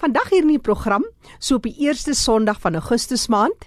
[0.00, 1.02] Vandag hier in die program,
[1.36, 3.66] so op die eerste Sondag van Augustus maand,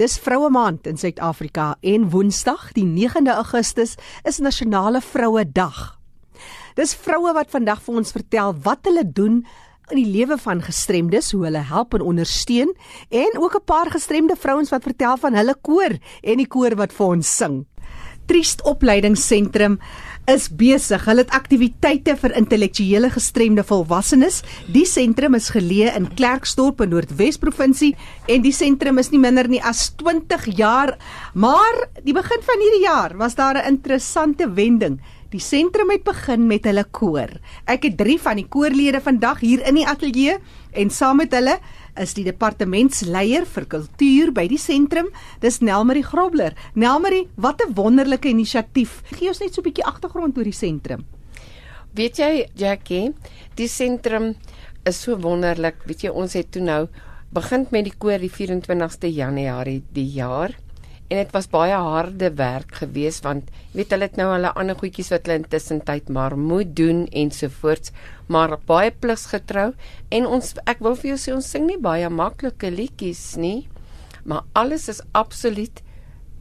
[0.00, 3.92] dis Vroue Maand in Suid-Afrika en Woensdag, die 9de Augustus,
[4.24, 5.98] is Nasionale Vroue Dag.
[6.80, 9.42] Dis vroue wat vandag vir ons vertel wat hulle doen
[9.92, 12.72] in die lewe van gestremdes, hoe hulle help en ondersteun
[13.12, 16.92] en ook 'n paar gestremde vrouens wat vertel van hulle koor en die koor wat
[16.92, 17.66] vir ons sing.
[18.26, 19.78] Triest Opleidingsentrum
[20.30, 21.04] is besig.
[21.06, 24.42] Hulle het aktiwiteite vir intellektuele gestremde volwassenes.
[24.74, 27.92] Die sentrum is geleë in Klerksdorp in Noordwes provinsie
[28.30, 30.96] en die sentrum is nie minder nie as 20 jaar.
[31.34, 35.00] Maar die begin van hierdie jaar was daar 'n interessante wending.
[35.30, 37.28] Die sentrum het begin met hulle koor.
[37.66, 40.38] Ek het 3 van die koorlede vandag hier in die ateljee
[40.72, 41.58] en saam met hulle
[42.00, 45.08] is die departementsleier vir kultuur by die sentrum.
[45.40, 46.54] Dis Nelmarie Grobler.
[46.74, 49.02] Nelmarie, wat 'n wonderlike inisiatief.
[49.18, 51.04] Gee ons net so 'n bietjie agtergrond oor die sentrum.
[51.94, 53.14] Weet jy, Jackie,
[53.56, 54.34] die sentrum
[54.84, 55.76] is so wonderlik.
[55.86, 56.88] Weet jy, ons het toe nou
[57.32, 60.54] begin met die koor die 24ste Januarie die jaar
[61.08, 65.12] en dit was baie harde werk geweest want weet hulle het nou hulle ander goedjies
[65.14, 67.92] wat hulle intussen tyd maar moet doen ensovoorts
[68.26, 69.72] maar baie pligsgetrou
[70.10, 73.68] en ons ek wil vir jou sê ons sing nie baie maklike liedjies nie
[74.26, 75.82] maar alles is absoluut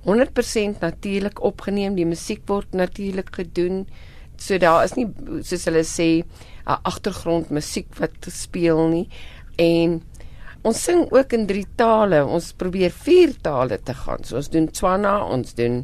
[0.05, 1.95] 100% natuurlik opgeneem.
[1.97, 3.85] Die musiek word natuurlik gedoen.
[4.37, 5.07] So daar is nie
[5.41, 9.07] soos hulle sê 'n agtergrond musiek wat speel nie.
[9.57, 10.01] En
[10.65, 12.23] Ons sing ook in drie tale.
[12.25, 14.23] Ons probeer vier tale te gaan.
[14.25, 15.83] So ons doen Tswana, ons doen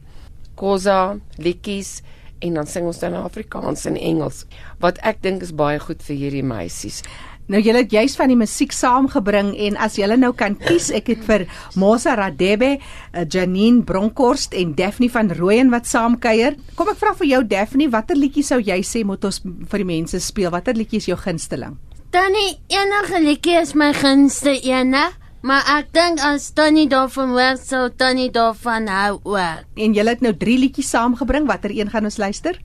[0.57, 1.99] Khoza, liedjies
[2.41, 4.47] en dan sing ons dan Afrikaans en Engels.
[4.81, 7.03] Wat ek dink is baie goed vir hierdie meisies.
[7.51, 11.11] Nou julle het juist van die musiek saamgebring en as julle nou kan kies, ek
[11.11, 16.55] het vir Mosa Radebe, eh, Janine Bronkhorst en Daphne van Rooyen wat saamkuier.
[16.75, 19.89] Kom ek vra vir jou Daphne, watter liedjie sou jy sê moet ons vir die
[19.93, 20.49] mense speel?
[20.49, 21.77] Watter liedjie is jou gunsteling?
[22.11, 25.05] Tannie, enige liedjie is my gunste ene,
[25.47, 29.61] maar ek dink as Tannie daarvan hoor, sou Tannie daarvan hou ook.
[29.79, 32.59] En jy het nou 3 liedjies saamgebring, watter een gaan ons luister?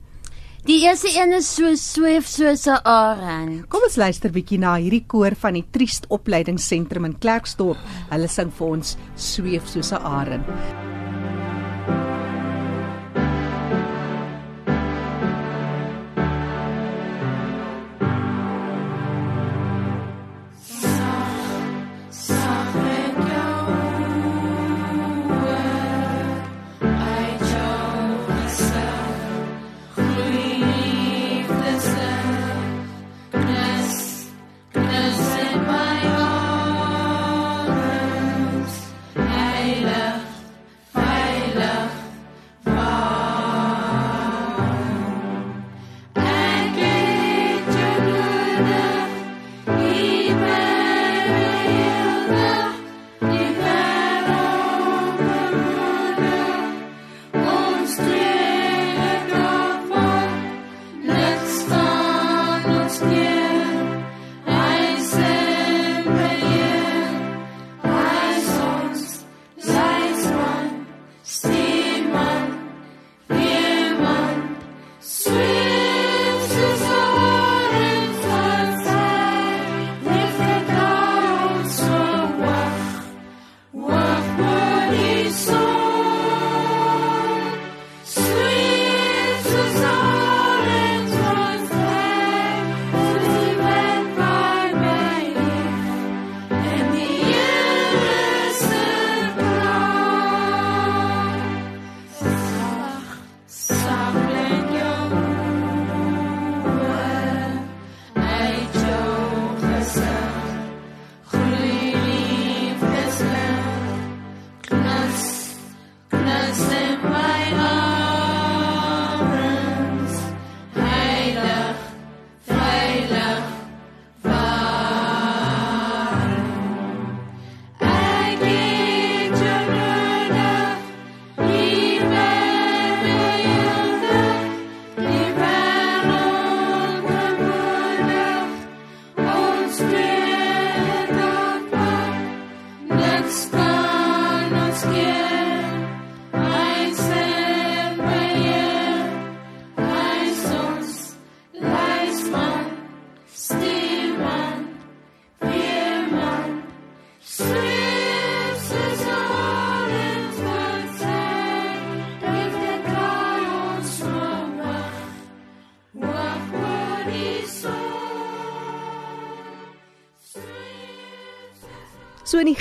[0.67, 3.69] Die eerste een is so sweef soos 'n arend.
[3.69, 7.79] Kom ons luister bietjie na hierdie koor van die Triest Opleidingsentrum in Klerksdorp.
[8.09, 11.06] Hulle sing vir ons Sweef soos 'n arend.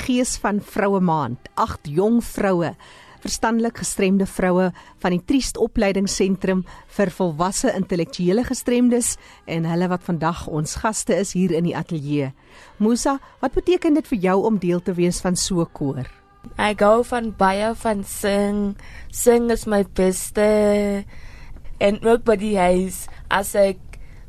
[0.07, 2.73] Gees van Vroue Maand, agt jong vroue,
[3.25, 4.69] verstandelik gestremde vroue
[5.03, 6.63] van die Triest Opleidingsentrum
[6.99, 9.17] vir volwasse intellektuele gestremdes
[9.51, 12.31] en hulle wat vandag ons gaste is hier in die ateljee.
[12.79, 16.07] Musa, wat beteken dit vir jou om deel te wees van so 'n koor?
[16.57, 18.77] Ek gou van baie van sing.
[19.11, 21.05] Sing is my beste.
[21.79, 23.79] En ook by die huis as ek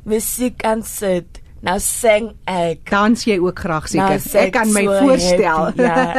[0.04, 2.84] musiek aansit, nou sing ek.
[2.90, 4.40] Dans jy ook graag Nou seker?
[4.46, 5.64] ek kan my so voorstel.
[5.64, 6.14] happy, Ja.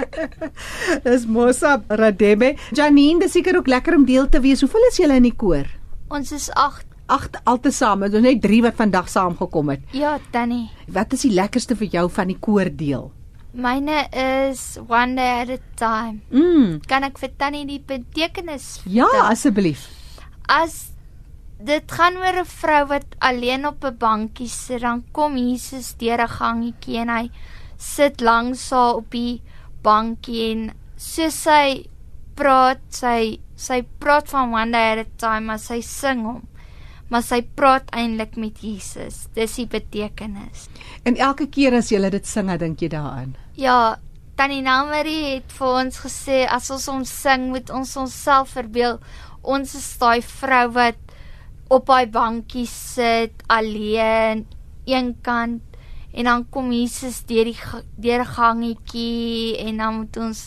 [1.04, 2.54] dis Musa Radebe.
[2.76, 4.60] Janine, dis seker ook lekker om deel te wees.
[4.64, 5.66] Hoeveel is julle in die koor?
[6.12, 6.86] Ons is 8.
[7.12, 9.82] Agt altesaam, dit is net 3 wat vandag saamgekom het.
[9.92, 10.70] Ja, Tannie.
[10.88, 13.10] Wat is die lekkerste vir jou van die koor deel?
[13.52, 16.22] Myne is one day at a time.
[16.32, 16.78] Mm.
[16.88, 19.88] Kan ek vir Tannie die betekenis Ja, asseblief.
[20.48, 20.91] As
[21.64, 26.20] dit gaan oor 'n vrou wat alleen op 'n bankie sit, dan kom Jesus deur
[26.20, 27.30] 'n gangetjie en hy
[27.78, 29.42] sit langs haar op die
[29.82, 31.86] bankie en so sy
[32.34, 36.42] praat, sy sy praat van one day at a time, maar sy sing hom.
[37.08, 39.26] Maar sy praat eintlik met Jesus.
[39.34, 40.68] Dis die betekenis.
[41.04, 43.36] En elke keer as jy dit sing, dink jy daaraan.
[43.54, 43.98] Ja,
[44.34, 48.98] Tannie Namarie het vir ons gesê as ons hom sing, moet ons onsself verbeel
[49.42, 50.98] ons is daai vrou wat
[51.72, 54.44] op daai bankie sit alleen
[54.84, 55.78] een kant
[56.12, 57.56] en dan kom Jesus deur die
[57.96, 60.42] deur gangetjie en dan moet ons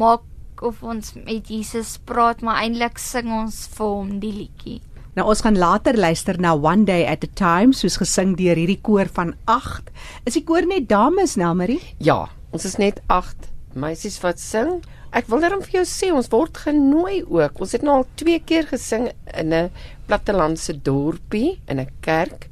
[0.00, 4.78] maak of ons met Jesus praat, maar eintlik sing ons vir hom die liedjie.
[5.14, 8.80] Nou ons gaan later luister na One Day at a Time soos gesing deur hierdie
[8.82, 9.92] koor van 8.
[10.26, 11.82] Is die koor net dames, Nelmarie?
[12.02, 12.24] Ja,
[12.54, 14.80] ons is net 8 meisies wat sing.
[15.14, 17.60] Ek wil net vir jou sê ons word genooi ook.
[17.62, 19.70] Ons het nou al twee keer gesing in 'n
[20.08, 22.48] plattelandse dorpie in 'n kerk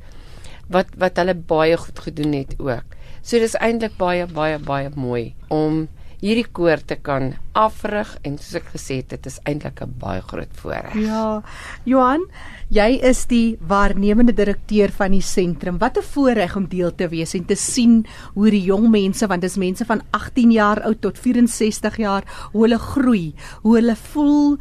[0.70, 2.86] wat wat hulle baie goed gedoen het ook.
[3.22, 5.88] So dis eintlik baie baie baie mooi om
[6.22, 10.22] hierdie koor te kan afrig en soos ek gesê het, dit is eintlik 'n baie
[10.22, 10.94] groot voorreg.
[10.94, 11.42] Ja.
[11.84, 12.22] Johan,
[12.70, 15.78] jy is die waarnemende direkteur van die sentrum.
[15.78, 19.42] Wat 'n voorreg om deel te wees en te sien hoe die jong mense, want
[19.42, 22.22] dis mense van 18 jaar oud tot 64 jaar,
[22.52, 24.58] hoe hulle groei, hoe hulle voel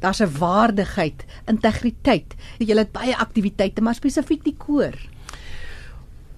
[0.00, 2.34] daar's 'n waardigheid, integriteit.
[2.58, 4.94] Julle het baie aktiwiteite, maar spesifiek die koor.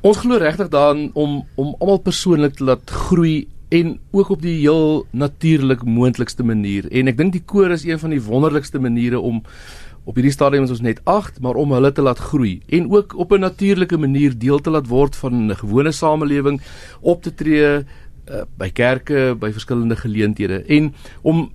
[0.00, 4.56] Ons glo regtig daarin om om almal persoonlik te laat groei en ook op die
[4.60, 6.88] heel natuurlik moontlikste manier.
[6.90, 9.42] En ek dink die koor is een van die wonderlikste maniere om
[10.08, 13.14] op hierdie stadium is ons net 8, maar om hulle te laat groei en ook
[13.14, 16.60] op 'n natuurlike manier deel te laat word van 'n gewone samelewing,
[17.00, 17.84] op te tree
[18.30, 21.52] uh, by kerke, by verskillende geleenthede en om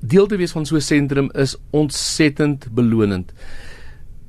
[0.00, 3.32] deel te wees van so 'n sentrum is ontsettend belonend.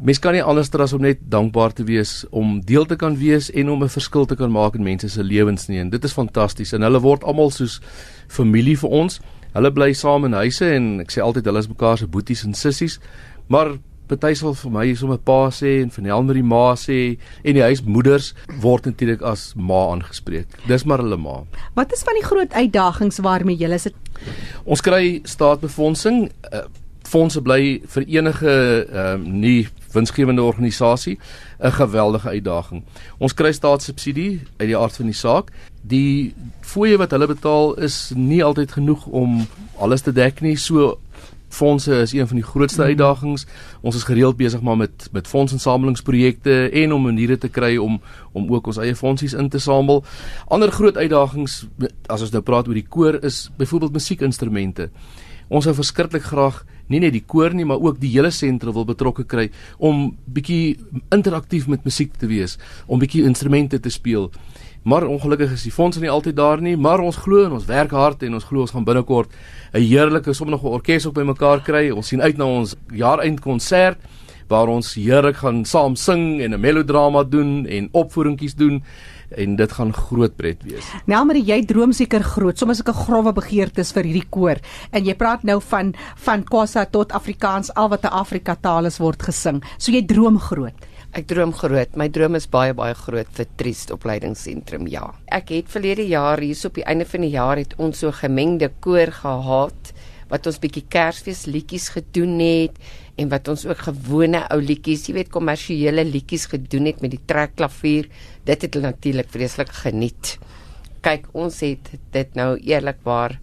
[0.01, 3.51] Mens kan nie anders as om net dankbaar te wees om deel te kan wees
[3.53, 5.79] en om 'n verskil te kan maak in mense se lewens nie.
[5.79, 7.79] En dit is fantasties en hulle word almal soos
[8.27, 9.19] familie vir ons.
[9.53, 12.53] Hulle bly saam in huise en ek sê altyd hulle is mekaar se boeties en
[12.53, 12.99] sissies.
[13.47, 13.77] Maar
[14.07, 18.33] party sal vir my sommer pa sê en van Helmarie ma sê en die huismoeders
[18.59, 20.47] word natuurlik as ma aangespreek.
[20.67, 21.43] Dis maar hulle ma.
[21.75, 23.93] Wat is van die groot uitdagings waarmee julle sit?
[24.65, 26.31] Ons kry staatsbefondsing.
[26.51, 26.65] Uh,
[27.11, 28.51] fondse bly vir enige
[28.87, 31.19] ehm uh, nie winsgewende organisasie
[31.59, 32.83] 'n geweldige uitdaging.
[33.17, 35.51] Ons kry staatssubsidie uit die aard van die saak.
[35.81, 40.55] Die fooie wat hulle betaal is nie altyd genoeg om alles te dek nie.
[40.55, 40.97] So
[41.53, 43.45] fondse is een van die grootste uitdagings.
[43.81, 48.53] Ons is gereeld besig maar met met fondsinsamelingsprojekte en om maniere te kry om om
[48.53, 50.03] ook ons eie fondsies in te samel.
[50.47, 51.65] Ander groot uitdagings
[52.07, 54.89] as ons nou praat oor die koor is byvoorbeeld musiekinstrumente.
[55.47, 58.85] Ons sou verskriklik graag nie net die koor nie, maar ook die hele sentrum wil
[58.85, 60.77] betrokke kry om bietjie
[61.15, 62.57] interaktief met musiek te wees,
[62.87, 64.31] om bietjie instrumente te speel.
[64.83, 67.91] Maar ongelukkig is die fondse nie altyd daar nie, maar ons glo en ons werk
[67.93, 69.29] hard en ons glo ons gaan binnekort
[69.73, 71.91] 'n heerlike 'n orkes op bymekaar kry.
[71.91, 73.97] Ons sien uit na ons jaareindkonsert
[74.51, 78.83] waar ons heerlik gaan saam sing en 'n melodrama doen en opvoeringkies doen
[79.37, 80.87] en dit gaan groot pret wees.
[81.05, 84.61] Nelmarie, jy droom seker groot, soms sulke grouwe begeertes vir hierdie koor.
[84.91, 85.93] En jy praat nou van
[86.25, 89.63] van Khoisa tot Afrikaans, al wat 'n Afrika taal is word gesing.
[89.77, 90.75] So jy droom groot.
[91.11, 91.95] Ek droom groot.
[91.95, 94.87] My droom is baie baie groot vir Triest Opleidingsentrum.
[94.87, 95.13] Ja.
[95.27, 98.71] Ek het verlede jaar hier op die einde van die jaar het ons so gemengde
[98.79, 99.93] koor gehad
[100.31, 102.79] wat ons bietjie Kersfees liedjies gedoen het
[103.19, 107.21] en wat ons ook gewone ou liedjies, jy weet kommersiële liedjies gedoen het met die
[107.27, 108.07] trekklavier.
[108.47, 110.37] Dit het hulle natuurlik vreeslik geniet.
[111.03, 113.37] Kyk, ons het dit nou eerlikwaar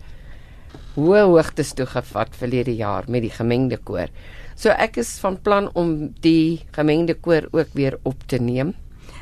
[0.99, 4.11] hoë hoogtes toe gevat verlede jaar met die gemengde koor.
[4.59, 8.73] So ek is van plan om die gemengde koor ook weer op te neem.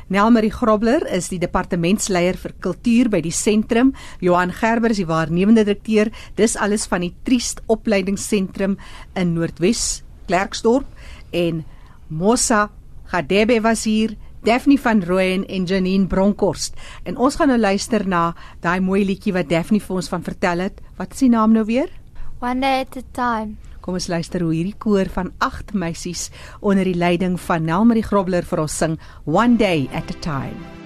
[0.07, 3.91] Nelmarie Grobler is die departementsleier vir kultuur by die sentrum.
[4.23, 6.13] Johan Gerber is die waarnemende direkteur.
[6.39, 8.77] Dis alles van die Triest Opleidingsentrum
[9.19, 10.87] in Noordwes Klerksdorp
[11.35, 11.65] en
[12.07, 12.69] Mosa
[13.11, 14.15] Gadebe was hier.
[14.47, 16.77] Daphne van Rooyen en Janine Bronkhorst.
[17.03, 18.31] En ons gaan nou luister na
[18.63, 20.79] daai mooi liedjie wat Daphne vir ons van vertel het.
[20.95, 21.91] Wat is die naam nou weer?
[22.39, 23.57] One day at a time.
[23.87, 26.25] Kom ons luister hoe hierdie koor van 8 meisies
[26.59, 30.76] onder die leiding van Nelmarie Grobler vir ons sing One Day at a Time.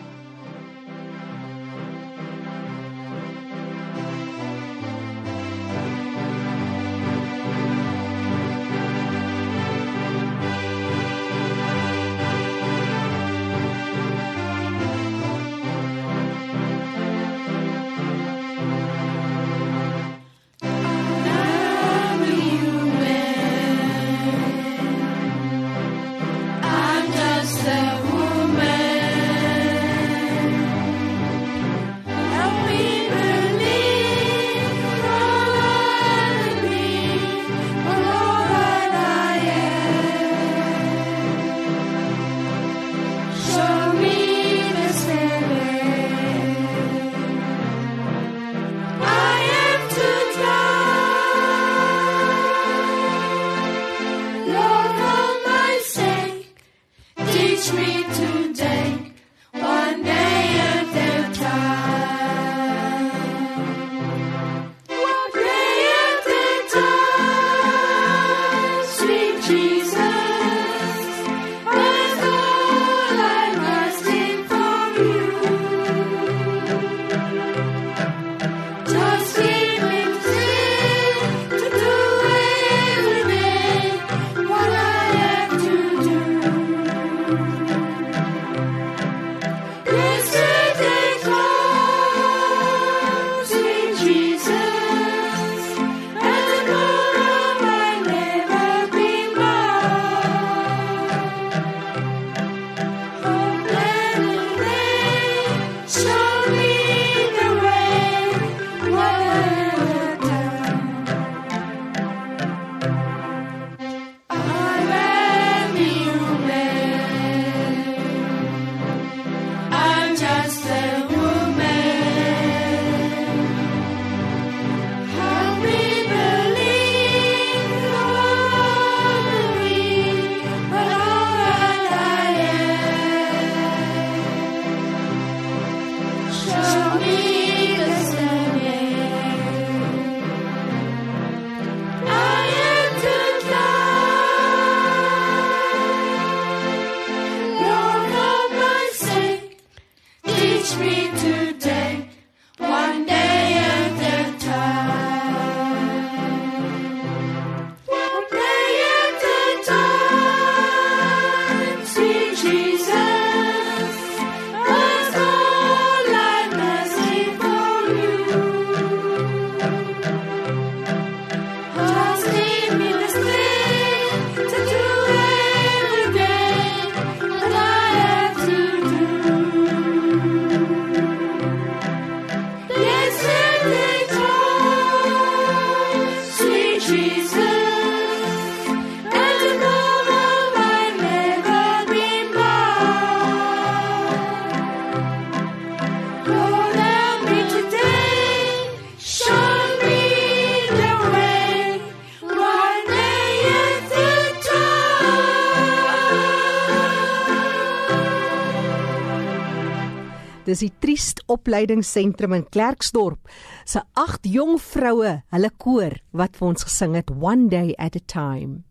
[210.61, 213.29] Dis die Triest Opleidingsentrum in Klerksdorp
[213.65, 218.01] se agt jong vroue, hulle koor wat vir ons gesing het One Day at a
[218.05, 218.61] Time.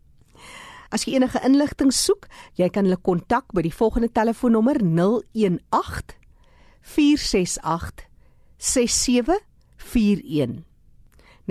[0.87, 6.15] As jy enige inligting soek, jy kan hulle kontak by die volgende telefoonnommer 018
[6.95, 8.07] 468
[8.55, 10.63] 6741.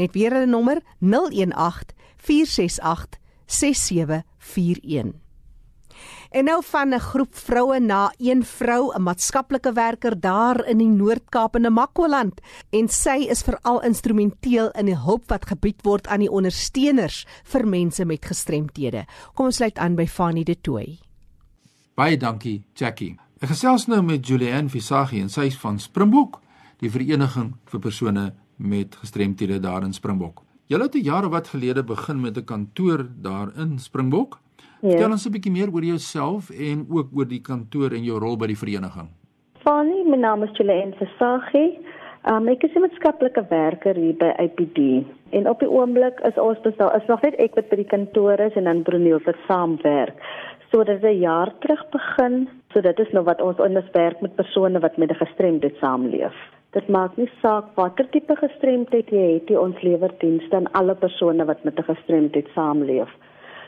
[0.00, 5.20] Net weer 'n nommer 018 468 6741.
[6.30, 10.88] En nou van 'n groep vroue na een vrou, 'n maatskaplike werker daar in die
[10.88, 16.18] Noord-Kaap in Namakwaland en sy is veral instrumenteel in die hulp wat gebied word aan
[16.18, 19.04] die ondersteuners vir mense met gestremthede.
[19.34, 20.98] Kom ons sluit aan by Fanny De Tooy.
[21.94, 23.18] Baie dankie, Jackie.
[23.40, 26.40] Ek gesels nou met Julianne Visagie en sy is van Springbok,
[26.78, 30.42] die vereniging vir persone met gestremthede daar in Springbok.
[30.66, 34.38] Julle het 'n jaar of wat gelede begin met 'n kantoor daar in Springbok
[34.80, 34.88] Ja.
[34.88, 38.36] Vertel ons 'n bietjie meer oor jouself en ook oor die kantoor en jou rol
[38.36, 39.08] by die vereniging.
[39.62, 41.78] Fanny, my naam is Julienne Versaghi.
[42.30, 45.04] Um, ek is 'n maatskaplike werker hier by IPD.
[45.30, 48.40] En op die oomblik is ons bestaan is nog net ek wat by die kantoor
[48.40, 50.16] is en dan Brunel wat saamwerk.
[50.70, 52.48] So dit is 'n jaar terug begin.
[52.72, 56.34] So dit is nou wat ons ons werk met persone wat met 'n gestremdheid saamleef.
[56.72, 60.94] Dit maak nie saak watter tipe gestremdheid jy het, jy ons lewer dienste aan alle
[60.94, 63.08] persone wat met 'n gestremdheid saamleef.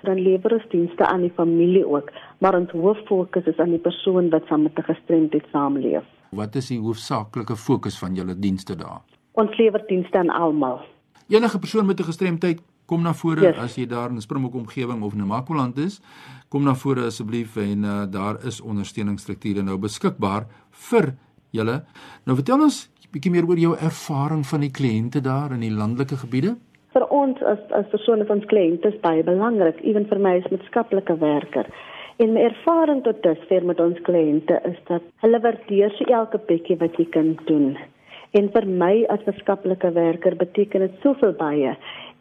[0.02, 2.10] Dan lewer ons dienste aan die familie ook,
[2.42, 6.04] maar ons hoof fokus is aan die persoon wat saam met 'n gestremdheid saamleef.
[6.30, 9.02] Wat is die hoofsaaklike fokus van julle dienste daar?
[9.32, 10.80] Ons lewer dienste aan almal.
[11.28, 13.56] Enige persoon met 'n gestremdheid kom na vore yes.
[13.56, 16.00] as jy daar in Springbok omgewing of in Namakoland is,
[16.48, 21.14] kom na vore asseblief en uh, daar is ondersteuningsstrukture nou beskikbaar vir
[21.50, 21.84] julle.
[22.24, 26.16] Nou vertel ons bietjie meer oor jou ervaring van die kliënte daar in die landelike
[26.16, 26.56] gebiede.
[26.92, 31.16] Vir ons as as persone van kliënte is baie belangrik, ewen vir my as maatskaplike
[31.22, 31.70] werker.
[32.20, 36.76] En my ervaring tot dusver met ons kliënte is dat hulle waardeer so elke bietjie
[36.82, 37.72] wat jy kan doen.
[38.36, 41.72] En vir my as maatskaplike werker beteken dit soveel baie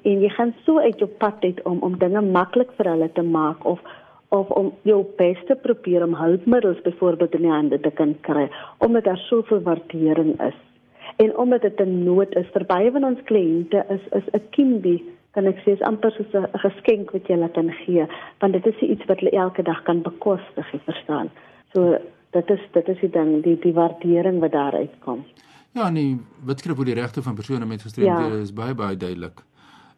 [0.07, 3.27] en jy gaan so uit jou pad uit om om dinge maklik vir hulle te
[3.35, 3.83] maak of
[4.31, 8.47] of om jou bes te probeer om hulpmiddels byvoorbeeld in die hande te kan kry
[8.79, 10.57] omdat daar soveel waardering is
[11.17, 15.03] en omdat dit 'n nood is vir baie van ons kliënte is is 'n kindie
[15.31, 18.05] kan ek sê is amper soos 'n geskenk wat jy laat gee
[18.39, 21.29] want dit is iets wat hulle elke dag kan bekostig jy verstaan
[21.73, 21.97] so
[22.31, 25.25] dit is dit is die ding die die waardering wat daar uitkom
[25.73, 28.41] ja nee wetskrif oor die regte van persone met gestremdhede ja.
[28.41, 29.43] is baie baie duidelik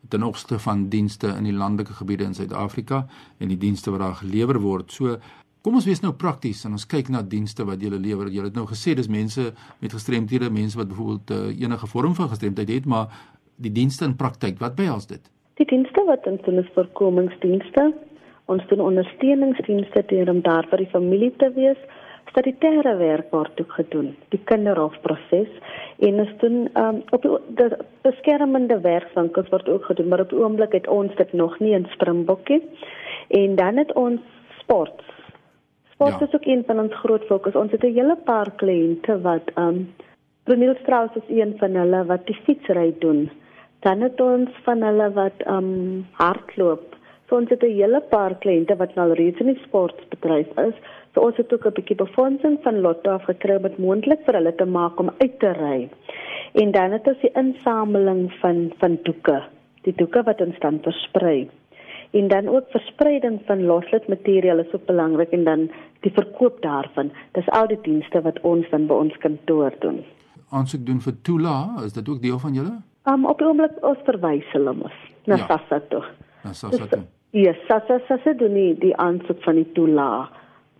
[0.09, 3.05] ten opsigte van dienste in die landelike gebiede in Suid-Afrika
[3.37, 4.91] en die dienste wat daar gelewer word.
[4.91, 5.17] So
[5.63, 8.27] kom ons wees nou prakties en ons kyk na dienste wat jy lewer.
[8.27, 9.45] Jy het nou gesê dis mense
[9.79, 13.13] met gestremthede, mense wat byvoorbeeld uh, enige vorm van gestremdheid het, maar
[13.55, 15.23] die dienste in praktyk, wat behels dit?
[15.61, 17.91] Die dienste wat ons doen is voorkomingsdienste.
[18.51, 21.79] Ons doen ondersteuningsdienste deur om daar vir die familie te wees
[22.33, 25.51] statutêre werk word ook gedoen, die kinderhofproses
[26.07, 27.67] en ons doen um, op die
[28.05, 31.85] beskermende werkswinkels word ook gedoen, maar op die oomblik het ons dit nog nie in
[31.93, 32.61] Springbokkie.
[33.37, 34.21] En dan het ons
[34.59, 35.12] sport.
[35.93, 36.25] Sport ja.
[36.25, 37.55] is ook een van ons groot fokus.
[37.55, 39.93] Ons het 'n hele paar kliënte wat um
[40.43, 43.29] Brunel Strauss is een van hulle wat die fietsry doen.
[43.79, 46.95] Dan het ons van hulle wat um hardloop.
[47.27, 50.75] So ons het 'n hele paar kliënte wat nou reeds in die sportbedryf is.
[51.13, 54.65] So ons het ook 'n bietjie befondsing van Lotto afgekry met moontlik vir hulle te
[54.65, 55.89] maak om uit te ry.
[56.53, 59.43] En dan het ons die insameling van van doeke,
[59.81, 61.49] die doeke wat ons dan versprei.
[62.13, 65.69] En dan ook verspreiding van loslid materiaal is ook belangrik en dan
[66.05, 67.11] die verkoop daarvan.
[67.31, 70.03] Dis al die dienste wat ons dan by ons kantoor doen.
[70.49, 72.75] Aansoek doen vir Tula, is dit ook deel van julle?
[73.09, 75.47] Um op die oomblik ons verwys hulle mos na ja.
[75.49, 76.03] Sassa toe.
[76.43, 77.03] Na Sassa toe.
[77.33, 80.29] Ja, Sassa Sassa doen die, die aansoek van die Tula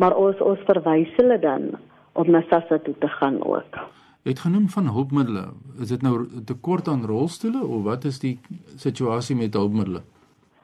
[0.04, 1.74] maar ons ons verwys hulle dan
[2.19, 3.78] om na SASSA toe te gaan ook.
[4.24, 5.52] Jy het genoem van hulpmiddels.
[5.84, 8.38] Is dit nou tekort aan rolstoele of wat is die
[8.80, 10.06] situasie met hulpmiddels?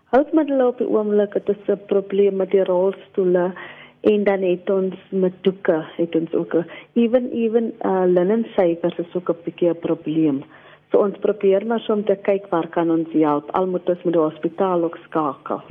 [0.10, 3.54] Hulpmiddels op die oomblik het ons 'n probleem met die rolstoele
[4.12, 6.56] en dan het ons met doeke het ons ook
[6.94, 10.44] even even uh, linen syfers is ook 'n bietjie 'n probleem.
[10.92, 13.52] So ons probeer maar om te kyk waar kan ons help.
[13.52, 15.62] Al moet ons met die hospitaal ook skakel.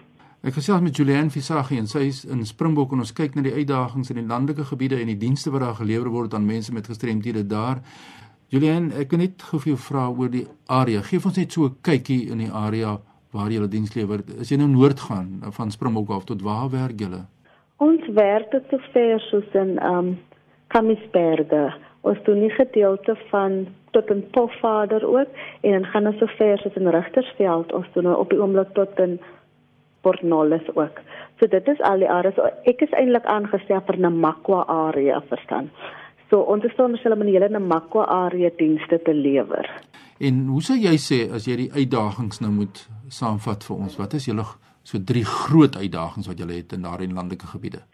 [0.42, 3.54] Ek gesels met Julian Visagie en sy is in Springbok en ons kyk na die
[3.54, 6.86] uitdagings in die landelike gebiede en die dienste wat daar gelewer word aan mense met
[6.86, 7.78] gestremthede daar.
[8.48, 11.02] Julian, ek kan net gou vir jou vra oor die area.
[11.02, 13.00] Geef ons net so 'n kykie in die area
[13.32, 14.22] waar jy hulle diens lewer.
[14.40, 17.24] As jy nou noord gaan van Springbok af tot waar werk julle?
[17.78, 20.16] Ons werk tot sover soos in um
[20.72, 21.68] Kamisberge.
[22.08, 25.28] Ons doen nie gedeelte van tot in Pofadder ook
[25.60, 27.72] en dan gaan ons sover soos in Rigtersveld.
[27.72, 29.18] Ons doen op die oomblik tot in
[30.00, 31.00] Port Nolloth ook.
[31.38, 32.38] So dit is al die areas.
[32.66, 35.70] Ek is eintlik aangestel vir Namakwa area verstaan.
[36.30, 39.68] So ons is dan selfs in die hele Namakwa area dienste te lewer.
[40.18, 42.80] En hoe sou jy sê as jy die uitdagings nou moet
[43.14, 43.98] saamvat vir ons?
[44.00, 44.44] Wat is julle
[44.82, 47.84] so drie groot uitdagings wat julle het in daardie landelike gebiede?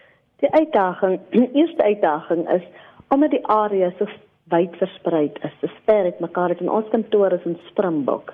[0.41, 2.65] Die uitdaging, die eerste uitdaging is
[3.13, 4.09] omdat die area so
[4.53, 5.53] wyd versprei is.
[5.61, 8.33] Dis ver uit mekaar uit en ons kantoor is in Springbok.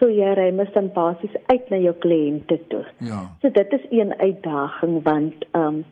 [0.00, 2.82] So jy ry mis dan basies uit na jou kliënte toe.
[3.04, 3.22] Ja.
[3.42, 5.84] So dit is een uitdaging want ehm um,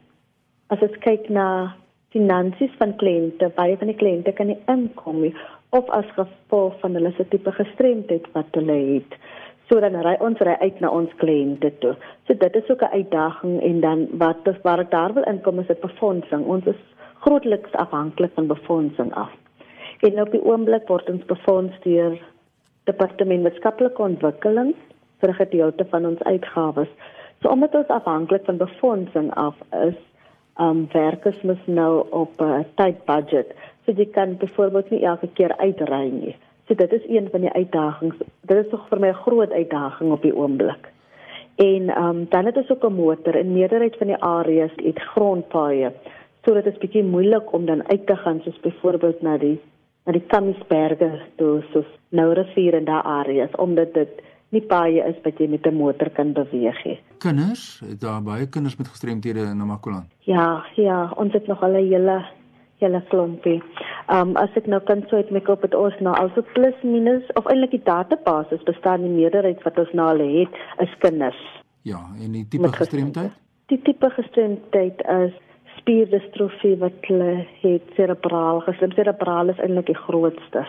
[0.69, 1.75] as jy kyk na
[2.13, 5.33] finansies van kliënte, baie van die kliënte kan nie inkom nie
[5.71, 9.19] of as gevolg van hulle se tipe gestremdheid wat hulle het.
[9.69, 11.95] So dan ry ons ry uit na ons kliënte toe.
[12.27, 15.59] So dit is ook 'n uitdaging en dan wat is waar ek daar wil inkom
[15.59, 16.47] is dit befondsing.
[16.47, 16.81] Ons is
[17.21, 19.33] grootliks afhanklik van befondsing af.
[20.01, 22.19] En op die oomblik word ons befonds deur
[22.85, 24.75] departement wetenskaplike ontwikkeling
[25.21, 26.89] vir 'n gedeelte van ons uitgawes.
[27.43, 29.99] So omdat ons afhanklik van befondsing af is,
[30.57, 33.55] um werkers moet nou op 'n uh, tyd budget.
[33.89, 36.35] So jy kan byvoorbeeld nie elke keer uitry nie.
[36.69, 38.19] So dit is een van die uitdagings.
[38.45, 40.93] Dit is tog vir my 'n groot uitdaging op die oomblik.
[41.57, 45.93] En um dan het ons ook 'n motor in meerderheid van die areas het grondpaaie.
[46.45, 49.61] So dit is bietjie moeilik om dan uit te gaan soos byvoorbeeld na die
[50.07, 55.17] na die Kamisberge toe soos nou rivier in daai areas omdat dit nie paaie is
[55.25, 57.01] wat jy met 'n motor kan beweeg nie.
[57.19, 60.07] Kinders, daar baie kinders met gestremthede in Namakoland.
[60.19, 62.25] Ja, ja, ons het nog al 'n hele
[62.79, 63.63] hele klompie.
[64.09, 67.27] Ehm um, as ek nou kan sê met op dit ons nou also plus minus
[67.35, 71.43] of eintlik die database bestaan die meerderheid wat ons nou al het is kinders.
[71.83, 73.37] Ja, en die tipe gestremdheid?
[73.69, 75.37] Die tipe gestremdheid is
[75.79, 78.95] spierdistrofie wat hulle het cerebraal gestremd.
[78.95, 80.67] Cerebraal is eintlik die grootste.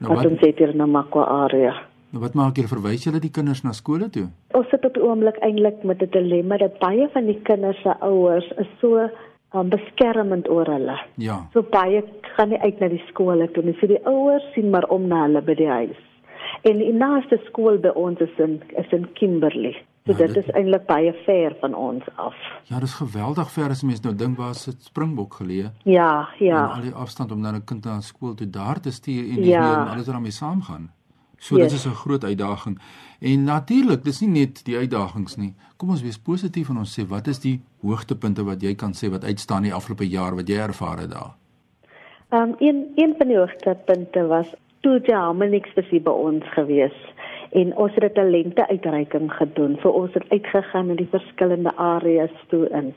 [0.00, 1.74] Nou, wat ons het hier in Namakwa area.
[2.10, 4.26] Nou wat maak jy verwys julle die kinders na skole toe?
[4.58, 7.94] Ons sit op die oomblik eintlik met 'n dilemma dat baie van die kinders se
[8.00, 9.08] ouers is so
[9.54, 10.98] um, beskermend oor hulle.
[11.14, 11.40] Ja.
[11.52, 12.02] So baie
[12.36, 13.76] gaan nie uit na die skole toe nie.
[13.80, 16.00] So die ouers sien maar om na hulle by die huis.
[16.68, 19.76] En die naaste skool by ons is in is in Kimberley.
[20.06, 22.36] So ja, dit, dit is eintlik baie ver van ons af.
[22.70, 25.72] Ja, dis geweldig ver as mens nou dink waar sit Springbok geleë.
[25.84, 26.62] Ja, ja.
[26.62, 29.40] En al die afstand om dan 'n kind na skool toe daar te stuur en
[29.40, 29.60] nie ja.
[29.60, 30.90] meer en alles wat daarmee saamgaan.
[31.38, 31.68] So yes.
[31.68, 32.80] dit is 'n groot uitdaging.
[33.20, 35.50] En natuurlik, dis nie net die uitdagings nie.
[35.76, 39.10] Kom ons wees positief en ons sê wat is die hoogtepunte wat jy kan sê
[39.12, 41.36] wat uitstaan die afgelope jaar wat jy ervaar het daar?
[42.32, 46.96] Ehm um, een een van die hoogtepunte was toe jy Harmonix vir by ons gewees
[47.52, 49.76] en ons het 'n talente uitreiking gedoen.
[49.82, 52.94] So ons het uitgegaan in die verskillende areas toe in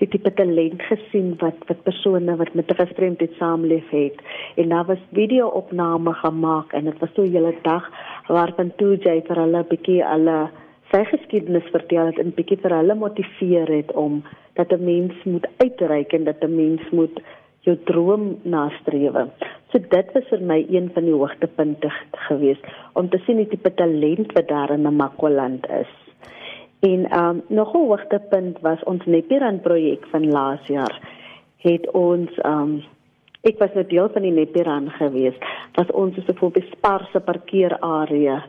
[0.00, 4.20] die tipe talent gesien wat wat persone wat met gestremdheid saamleef het
[4.60, 7.90] en daar was video-opname gemaak en dit was so 'n hele dag
[8.28, 10.50] waarvan toe jy vir hulle 'n bietjie alle
[10.92, 14.22] sy geskiedenis vertel het en bietjie vir hulle motiveer het om
[14.54, 17.20] dat 'n mens moet uitreik en dat 'n mens moet
[17.66, 19.14] jou droom nastreef.
[19.72, 21.90] So dit was vir my een van die hoogtepunte
[22.28, 25.92] geweest om te sien die tipe talent wat daar in Namakwaland is.
[26.80, 31.00] En ehm um, nog 'n hoogtepunt was ons Nepiran projek van laas jaar.
[31.56, 32.82] Het ons ehm um,
[33.46, 35.42] ek was nou deel van die Nepiran geweest.
[35.78, 38.44] Was ons so 'n besparse parkeerarea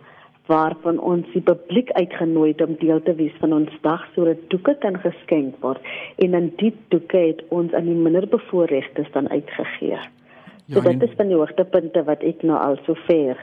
[0.48, 4.76] waarvan ons die publiek uitgenooi het om deel te wees van ons dag sodat doeke
[4.80, 5.82] kan geskenk word.
[6.18, 10.00] En in die doeke het ons aan die minderbevoorregtes dan uitgegee.
[10.66, 13.38] Ja, so dit is van die hoogtepunte wat ek nou al sover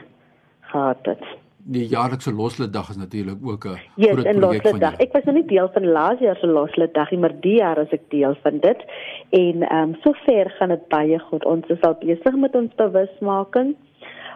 [0.61, 4.93] gehad het die jaarlikse losliddag is natuurlik ook 'n yes, groot projek van jou.
[4.97, 7.89] Ek was nog nie deel van laas jaar se losliddag nie, maar die jaar is
[7.89, 8.85] ek deel van dit.
[9.29, 11.45] En ehm um, sover gaan dit baie goed.
[11.45, 13.75] Ons is al besig met ons bewusmaking.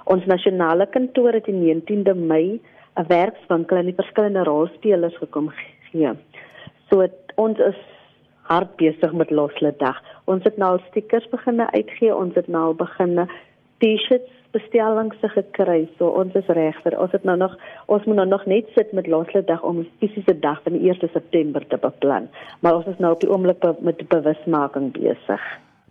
[0.03, 2.59] Ons nasionale kantoor het die 19de Mei
[2.95, 5.51] 'n werkswinkel aan die verskillende rolspelers gekom
[5.91, 6.09] gee.
[6.89, 7.77] So het, ons is
[8.41, 10.01] hard besig met losliddag.
[10.25, 13.27] Ons het nou al stickers begine uitgee, ons het nou al begine
[13.77, 15.87] T-shirts bestellings gekry.
[15.97, 17.55] So ons is reg vir ons het nou nog
[17.87, 21.09] ons moet nou nog net sit met laaste dag om fisiese dag van die 1
[21.13, 22.29] September te beplan.
[22.59, 25.43] Maar ons is nou op die oomblik met bewusmaking besig.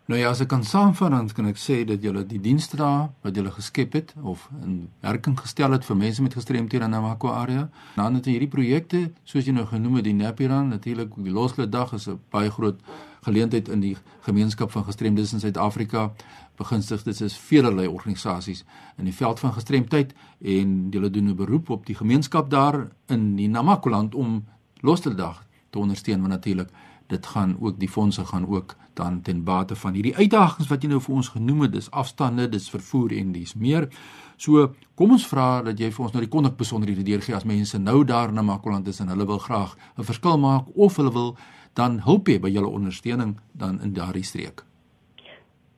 [0.08, 3.10] Nou ja, as ek kan saamvat dan kan ek sê dat julle die dienste daar
[3.20, 7.34] wat julle geskep het of in werking gestel het vir mense met gestremthede in Namakwa
[7.42, 7.66] area.
[7.96, 11.92] Dan het hierdie projekte, soos jy nou genoem het, die Napiran, natuurlik die Loslede dag
[11.92, 12.80] is 'n baie groot
[13.20, 16.12] geleentheid in die gemeenskap van gestremdes in Suid-Afrika.
[16.56, 18.64] Begunstigdes is vele organisasies
[18.96, 23.36] in die veld van gestremdheid en hulle doen 'n beroep op die gemeenskap daar in
[23.36, 24.44] die Namakwa-land om
[24.80, 26.68] Loslede dag te ondersteun, want natuurlik
[27.08, 30.88] dit gaan ook die fondse gaan ook dan ten bate van hierdie uitdagings wat jy
[30.90, 33.88] nou vir ons genoem het, dis afstande, dis vervoer en dis meer.
[34.36, 37.78] So, kom ons vra dat jy vir ons nou die kontak besonderhede deurgee as mense
[37.78, 41.36] nou daar na Makoland is en hulle wil graag 'n verskil maak of hulle wil
[41.74, 44.64] dan hulp hê by julle ondersteuning dan in daardie streek.